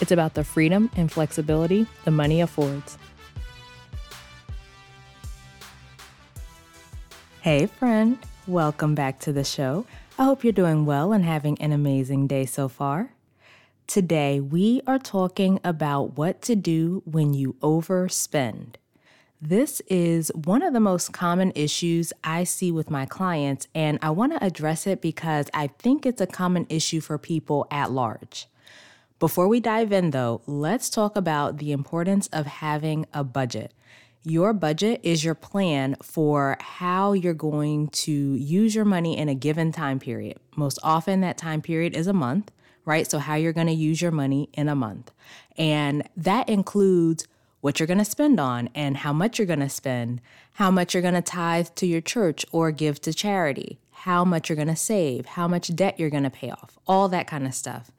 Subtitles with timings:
[0.00, 2.98] it's about the freedom and flexibility the money affords.
[7.40, 9.86] Hey, friend, welcome back to the show.
[10.18, 13.12] I hope you're doing well and having an amazing day so far.
[13.86, 18.74] Today, we are talking about what to do when you overspend.
[19.40, 24.10] This is one of the most common issues I see with my clients, and I
[24.10, 28.48] want to address it because I think it's a common issue for people at large.
[29.18, 33.72] Before we dive in, though, let's talk about the importance of having a budget.
[34.22, 39.34] Your budget is your plan for how you're going to use your money in a
[39.34, 40.38] given time period.
[40.54, 42.52] Most often, that time period is a month,
[42.84, 43.10] right?
[43.10, 45.10] So, how you're going to use your money in a month.
[45.56, 47.26] And that includes
[47.62, 50.20] what you're going to spend on and how much you're going to spend,
[50.52, 54.50] how much you're going to tithe to your church or give to charity, how much
[54.50, 57.46] you're going to save, how much debt you're going to pay off, all that kind
[57.46, 57.90] of stuff.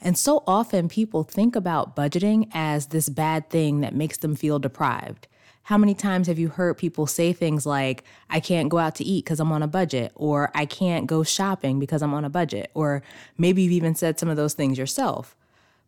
[0.00, 4.58] And so often people think about budgeting as this bad thing that makes them feel
[4.58, 5.26] deprived.
[5.64, 9.04] How many times have you heard people say things like, I can't go out to
[9.04, 12.30] eat because I'm on a budget, or I can't go shopping because I'm on a
[12.30, 13.02] budget, or
[13.36, 15.34] maybe you've even said some of those things yourself.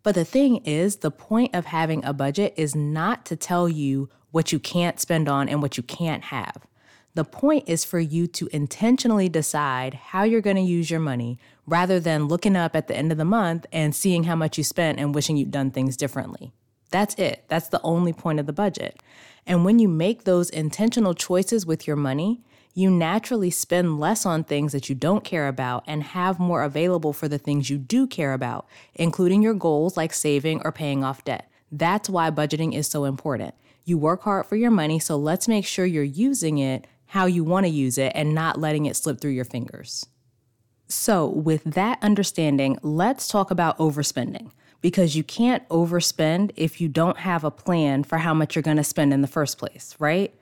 [0.02, 4.08] But the thing is, the point of having a budget is not to tell you
[4.32, 6.66] what you can't spend on and what you can't have.
[7.14, 11.38] The point is for you to intentionally decide how you're going to use your money
[11.66, 14.64] rather than looking up at the end of the month and seeing how much you
[14.64, 16.52] spent and wishing you'd done things differently.
[16.90, 17.44] That's it.
[17.48, 19.02] That's the only point of the budget.
[19.46, 22.42] And when you make those intentional choices with your money,
[22.74, 27.12] you naturally spend less on things that you don't care about and have more available
[27.12, 31.24] for the things you do care about, including your goals like saving or paying off
[31.24, 31.50] debt.
[31.72, 33.54] That's why budgeting is so important.
[33.84, 37.42] You work hard for your money, so let's make sure you're using it how you
[37.42, 40.06] want to use it and not letting it slip through your fingers.
[40.88, 47.18] So, with that understanding, let's talk about overspending because you can't overspend if you don't
[47.18, 50.34] have a plan for how much you're going to spend in the first place, right?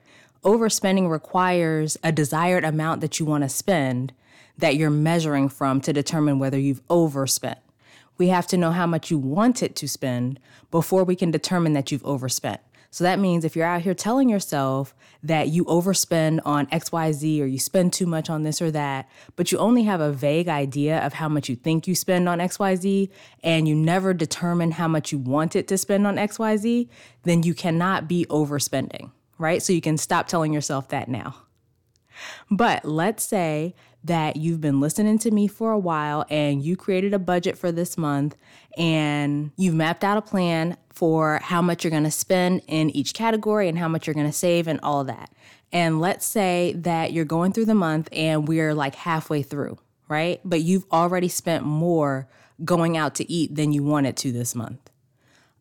[0.43, 4.13] Overspending requires a desired amount that you want to spend
[4.57, 7.59] that you're measuring from to determine whether you've overspent.
[8.17, 10.39] We have to know how much you wanted to spend
[10.71, 12.61] before we can determine that you've overspent.
[12.89, 17.45] So that means if you're out here telling yourself that you overspend on XYZ or
[17.45, 20.99] you spend too much on this or that, but you only have a vague idea
[21.05, 23.09] of how much you think you spend on XYZ
[23.43, 26.87] and you never determine how much you want it to spend on XYZ,
[27.23, 29.61] then you cannot be overspending, right?
[29.61, 31.35] So you can stop telling yourself that now.
[32.49, 33.75] But let's say
[34.07, 37.71] that you've been listening to me for a while and you created a budget for
[37.71, 38.35] this month
[38.77, 43.13] and you've mapped out a plan for how much you're going to spend in each
[43.13, 45.31] category and how much you're going to save and all that.
[45.71, 50.39] And let's say that you're going through the month and we're like halfway through, right?
[50.43, 52.27] But you've already spent more
[52.63, 54.89] going out to eat than you wanted to this month.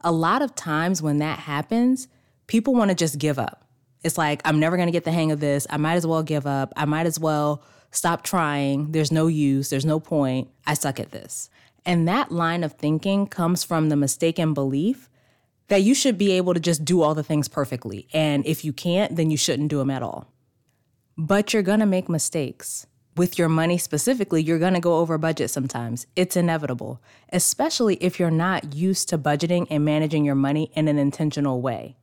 [0.02, 2.08] A lot of times when that happens,
[2.46, 3.64] people want to just give up.
[4.04, 5.66] It's like, I'm never going to get the hang of this.
[5.68, 6.72] I might as well give up.
[6.76, 7.64] I might as well
[7.96, 8.92] stop trying.
[8.92, 9.70] There's no use.
[9.70, 10.48] There's no point.
[10.66, 11.48] I suck at this.
[11.84, 15.08] And that line of thinking comes from the mistaken belief
[15.68, 18.06] that you should be able to just do all the things perfectly.
[18.12, 20.30] And if you can't, then you shouldn't do them at all.
[21.16, 22.86] But you're to make mistakes.
[23.16, 26.06] With your money specifically, you're to go over budget sometimes.
[26.16, 27.00] It's inevitable,
[27.32, 31.96] especially if you're not used to budgeting and managing your money in an intentional way.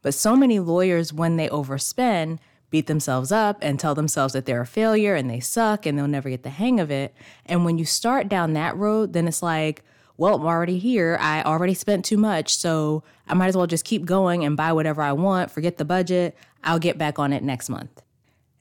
[0.00, 2.38] But so many lawyers, when they overspend,
[2.70, 6.08] beat themselves up and tell themselves that they're a failure and they suck and they'll
[6.08, 7.14] never get the hang of it.
[7.46, 9.82] And when you start down that road, then it's like,
[10.16, 11.18] well, I'm already here.
[11.20, 12.54] I already spent too much.
[12.54, 15.84] So I might as well just keep going and buy whatever I want, forget the
[15.84, 16.36] budget.
[16.62, 18.02] I'll get back on it next month.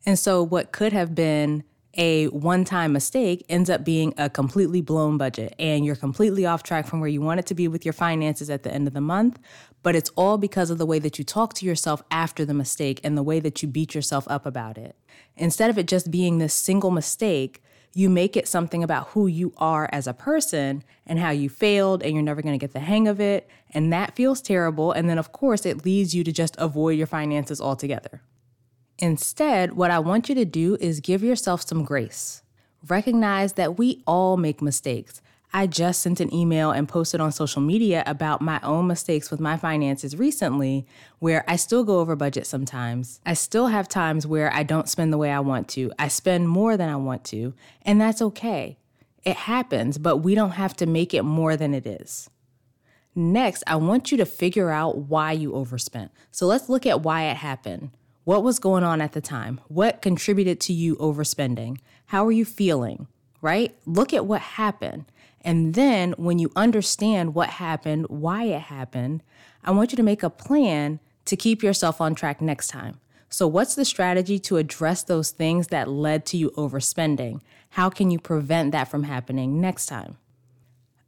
[0.06, 1.64] And so what could have been
[2.00, 6.64] a one time mistake ends up being a completely blown budget and you're completely off
[6.64, 8.94] track from where you want it to be with your finances at the end of
[8.94, 9.38] the month.
[9.84, 13.02] But it's all because of the way that you talk to yourself after the mistake
[13.04, 14.96] and the way that you beat yourself up about it.
[15.36, 17.62] Instead of it just being this single mistake,
[17.94, 22.02] you make it something about who you are as a person and how you failed
[22.02, 23.50] and you're never going to get the hang of it.
[23.72, 24.94] And that feels terrible.
[24.94, 28.22] And then, of course, it leads you to just avoid your finances altogether.
[29.02, 32.44] Instead, what I want you to do is give yourself some grace.
[32.88, 35.22] Recognize that we all make mistakes.
[35.54, 39.40] I just sent an email and posted on social media about my own mistakes with
[39.40, 40.86] my finances recently,
[41.20, 43.22] where I still go over budget sometimes.
[43.26, 45.92] I still have times where I don't spend the way I want to.
[45.98, 48.78] I spend more than I want to, and that's okay.
[49.24, 52.30] It happens, but we don't have to make it more than it is.
[53.16, 56.12] Next, I want you to figure out why you overspent.
[56.32, 57.92] So let's look at why it happened.
[58.30, 59.60] What was going on at the time?
[59.70, 61.80] What contributed to you overspending?
[62.06, 63.08] How are you feeling?
[63.42, 63.76] Right?
[63.88, 65.06] Look at what happened.
[65.42, 69.24] And then when you understand what happened, why it happened,
[69.64, 73.00] I want you to make a plan to keep yourself on track next time.
[73.30, 77.42] So, what's the strategy to address those things that led to you overspending?
[77.72, 80.18] How can you prevent that from happening next time?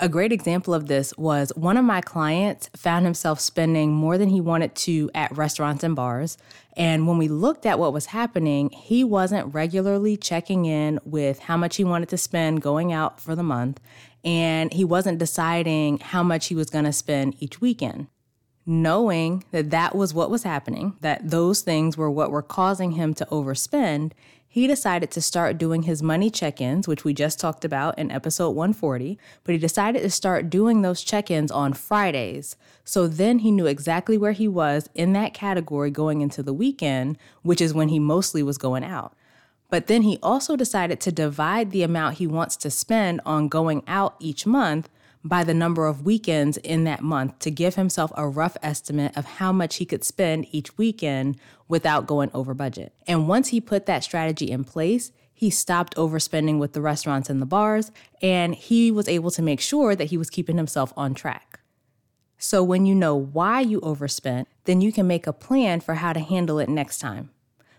[0.04, 4.30] A great example of this was one of my clients found himself spending more than
[4.30, 6.40] he wanted to at restaurants and bars.
[6.76, 11.56] And when we looked at what was happening, he wasn't regularly checking in with how
[11.56, 13.80] much he wanted to spend going out for the month,
[14.26, 18.08] and he wasn't deciding how much he was going to spend each weekend
[18.66, 23.12] knowing that that was what was happening, that those things were what were causing him
[23.12, 24.12] to overspend,
[24.54, 28.12] he decided to start doing his money check ins, which we just talked about in
[28.12, 29.18] episode 140.
[29.46, 32.58] But he decided to start doing those check ins on Fridays.
[32.84, 37.18] So then he knew exactly where he was in that category going into the weekend,
[37.44, 39.14] which is when he mostly was going out.
[39.70, 43.84] But then he also decided to divide the amount he wants to spend on going
[43.88, 44.90] out each month
[45.24, 49.26] by the number of weekends in that month to give himself a rough estimate of
[49.26, 51.38] how much he could spend each weekend
[51.68, 52.94] without going over budget.
[53.08, 57.42] And once he put that strategy in place, he stopped overspending with the restaurants and
[57.42, 57.92] the bars,
[58.22, 61.62] and he was able to make sure that he was keeping himself on track.
[62.38, 66.14] So, when you know why you overspent, then you can make a plan for how
[66.14, 67.30] to handle it next time.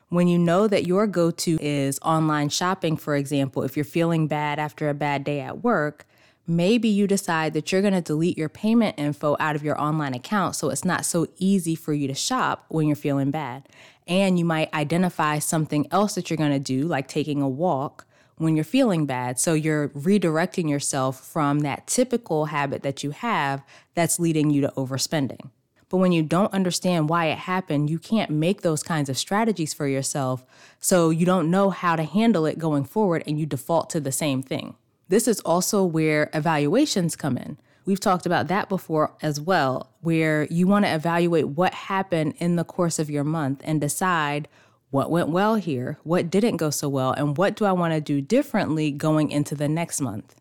[0.08, 4.28] When you know that your go to is online shopping, for example, if you're feeling
[4.28, 6.06] bad after a bad day at work,
[6.46, 10.14] maybe you decide that you're going to delete your payment info out of your online
[10.14, 13.68] account so it's not so easy for you to shop when you're feeling bad.
[14.06, 18.06] And you might identify something else that you're going to do, like taking a walk
[18.36, 19.38] when you're feeling bad.
[19.38, 23.62] So you're redirecting yourself from that typical habit that you have
[23.94, 25.50] that's leading you to overspending.
[25.88, 29.74] But when you don't understand why it happened, you can't make those kinds of strategies
[29.74, 30.42] for yourself.
[30.80, 34.10] So you don't know how to handle it going forward and you default to the
[34.10, 34.74] same thing.
[35.12, 37.58] This is also where evaluations come in.
[37.84, 42.56] We've talked about that before as well, where you want to evaluate what happened in
[42.56, 44.48] the course of your month and decide
[44.88, 48.00] what went well here, what didn't go so well, and what do I want to
[48.00, 50.34] do differently going into the next month.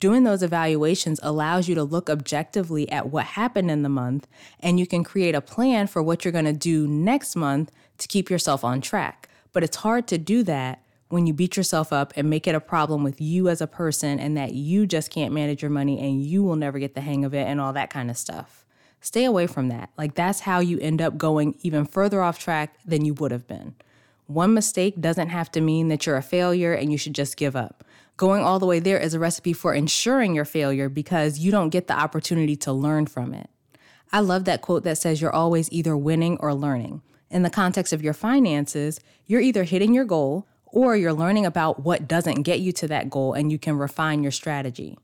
[0.00, 4.26] Doing those evaluations allows you to look objectively at what happened in the month,
[4.60, 8.08] and you can create a plan for what you're going to do next month to
[8.08, 9.28] keep yourself on track.
[9.52, 12.60] But it's hard to do that when you beat yourself up and make it a
[12.60, 16.24] problem with you as a person and that you just can't manage your money and
[16.24, 18.64] you will never get the hang of it and all that kind of stuff.
[19.00, 19.90] Stay away from that.
[19.96, 23.46] Like, that's how you end up going even further off track than you would have
[23.46, 23.74] been.
[24.26, 27.54] One mistake doesn't have to mean that you're a failure and you should just give
[27.54, 27.84] up.
[28.16, 31.68] Going all the way there is a recipe for ensuring your failure because you don't
[31.68, 33.48] get the opportunity to learn from it.
[34.10, 37.02] I love that quote that says you're always either winning or learning.
[37.30, 41.80] In the context of your finances, you're either hitting your goal or you're learning about
[41.84, 44.98] what doesn't get you to that goal and you can refine your strategy.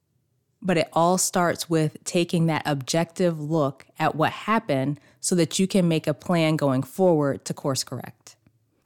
[0.60, 5.66] But it all starts with taking that objective look at what happened so that you
[5.66, 8.36] can make a plan going forward to course correct.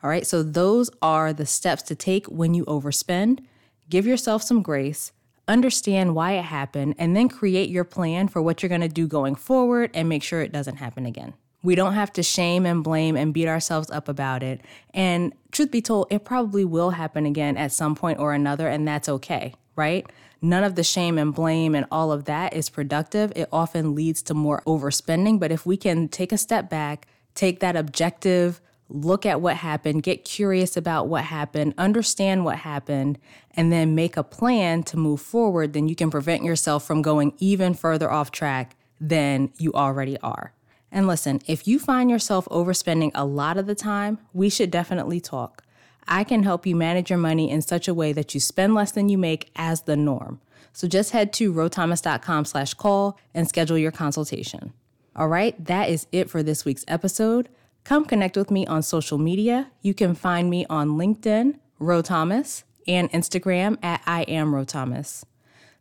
[0.02, 3.40] All right, so those are the steps to take when you overspend.
[3.88, 5.12] Give yourself some grace,
[5.48, 9.34] understand why it happened, and then create your plan for what you're gonna do going
[9.34, 11.34] forward and make sure it doesn't happen again.
[11.62, 14.60] We don't have to shame and blame and beat ourselves up about it.
[14.94, 18.86] And truth be told, it probably will happen again at some point or another, and
[18.86, 20.06] that's okay, right?
[20.42, 23.32] None of the shame and blame and all of that is productive.
[23.34, 25.40] It often leads to more overspending.
[25.40, 30.02] But if we can take a step back, take that objective look at what happened,
[30.02, 33.18] get curious about what happened, understand what happened,
[33.52, 37.32] and then make a plan to move forward, then you can prevent yourself from going
[37.38, 40.52] even further off track than you already are.
[40.96, 45.20] And listen, if you find yourself overspending a lot of the time, we should definitely
[45.20, 45.62] talk.
[46.08, 48.92] I can help you manage your money in such a way that you spend less
[48.92, 50.40] than you make as the norm.
[50.72, 54.72] So just head to rothomas.com slash call and schedule your consultation.
[55.14, 57.50] All right, that is it for this week's episode.
[57.84, 59.70] Come connect with me on social media.
[59.82, 65.26] You can find me on LinkedIn, Ro Thomas, and Instagram at I am Ro Thomas.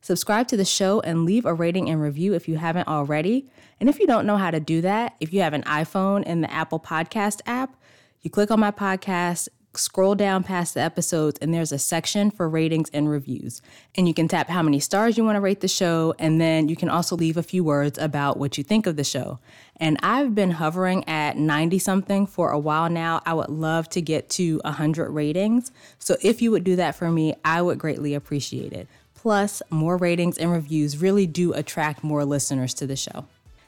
[0.06, 3.50] Subscribe to the show and leave a rating and review if you haven't already.
[3.80, 6.42] And if you don't know how to do that, if you have an iPhone in
[6.42, 7.76] the Apple Podcast app,
[8.22, 12.48] you click on my podcast, scroll down past the episodes and there's a section for
[12.48, 13.64] ratings and reviews.
[13.96, 16.70] And you can tap how many stars you want to rate the show, and then
[16.70, 19.40] you can also leave a few words about what you think of the show.
[19.78, 23.24] And I've been hovering at 90 something for a while now.
[23.26, 25.72] I would love to get to 100 ratings.
[25.98, 28.88] So if you would do that for me, I would greatly appreciate it.
[29.26, 33.26] Plus, more ratings and reviews really do attract more listeners to the show.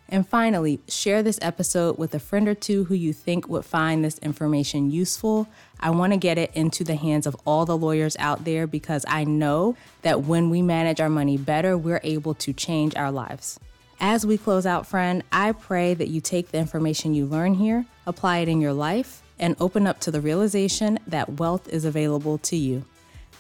[0.08, 4.06] And finally, share this episode with a friend or two who you think would find
[4.06, 5.48] this information useful.
[5.80, 9.04] I want to get it into the hands of all the lawyers out there because
[9.08, 13.60] I know that when we manage our money better, we're able to change our lives.
[14.00, 17.88] As we close out, friend, I pray that you take the information you learn here,
[18.06, 22.38] apply it in your life, and open up to the realization that wealth is available
[22.38, 22.86] to you.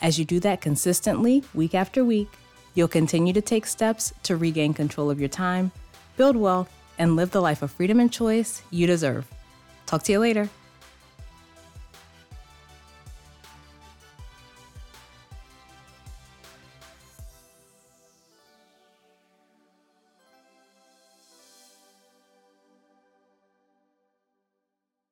[0.01, 2.29] As you do that consistently, week after week,
[2.75, 5.71] you'll continue to take steps to regain control of your time
[6.17, 9.27] build wealth, and live the life of freedom and choice you deserve.
[9.85, 10.49] Talk to you later.